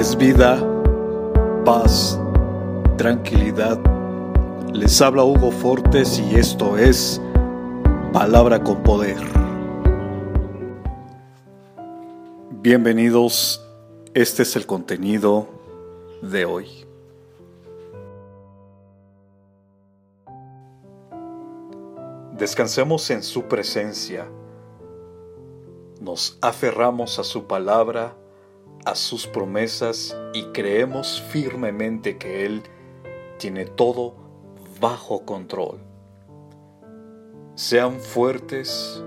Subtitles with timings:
[0.00, 0.58] es vida,
[1.62, 2.18] paz,
[2.96, 3.78] tranquilidad.
[4.72, 7.20] Les habla Hugo Fortes y esto es
[8.10, 9.18] Palabra con Poder.
[12.62, 13.62] Bienvenidos,
[14.14, 15.46] este es el contenido
[16.22, 16.86] de hoy.
[22.38, 24.26] Descansemos en su presencia,
[26.00, 28.14] nos aferramos a su palabra,
[28.84, 32.62] a sus promesas y creemos firmemente que Él
[33.38, 34.14] tiene todo
[34.80, 35.78] bajo control.
[37.54, 39.02] Sean fuertes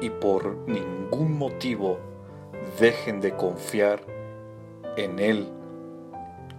[0.00, 1.98] y por ningún motivo
[2.78, 4.00] dejen de confiar
[4.96, 5.48] en Él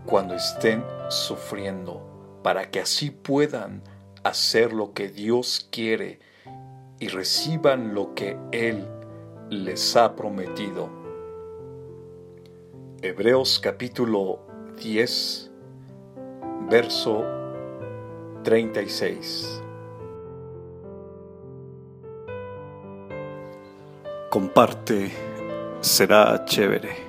[0.06, 2.02] cuando estén sufriendo,
[2.44, 3.84] para que así puedan
[4.24, 6.20] hacer lo que Dios quiere
[7.00, 8.88] y reciban lo que Él
[9.50, 10.99] les ha prometido.
[13.02, 14.42] Hebreos capítulo
[14.76, 15.50] 10,
[16.70, 17.24] verso
[18.44, 19.64] 36.
[24.30, 25.12] Comparte,
[25.80, 27.09] será chévere.